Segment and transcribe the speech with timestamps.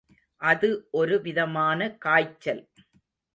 [0.41, 0.69] அது
[0.91, 2.63] ஒரு விதமான காய்ச்சல்.